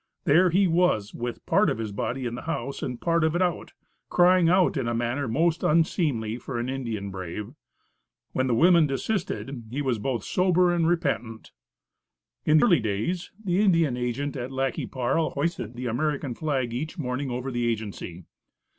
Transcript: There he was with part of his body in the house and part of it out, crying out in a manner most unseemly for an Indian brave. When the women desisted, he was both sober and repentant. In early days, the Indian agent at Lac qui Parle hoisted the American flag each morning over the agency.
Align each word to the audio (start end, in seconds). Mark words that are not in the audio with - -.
There 0.23 0.49
he 0.49 0.65
was 0.65 1.13
with 1.13 1.45
part 1.45 1.69
of 1.69 1.77
his 1.77 1.91
body 1.91 2.25
in 2.25 2.33
the 2.33 2.41
house 2.41 2.81
and 2.81 2.99
part 2.99 3.23
of 3.23 3.35
it 3.35 3.41
out, 3.43 3.73
crying 4.09 4.49
out 4.49 4.75
in 4.75 4.87
a 4.87 4.95
manner 4.95 5.27
most 5.27 5.61
unseemly 5.61 6.39
for 6.39 6.57
an 6.57 6.69
Indian 6.69 7.11
brave. 7.11 7.53
When 8.31 8.47
the 8.47 8.55
women 8.55 8.87
desisted, 8.87 9.65
he 9.69 9.83
was 9.83 9.99
both 9.99 10.23
sober 10.23 10.73
and 10.73 10.87
repentant. 10.87 11.51
In 12.45 12.63
early 12.63 12.79
days, 12.79 13.31
the 13.45 13.61
Indian 13.61 13.95
agent 13.95 14.35
at 14.35 14.51
Lac 14.51 14.73
qui 14.73 14.87
Parle 14.87 15.29
hoisted 15.35 15.75
the 15.75 15.85
American 15.85 16.33
flag 16.33 16.73
each 16.73 16.97
morning 16.97 17.29
over 17.29 17.51
the 17.51 17.67
agency. 17.67 18.23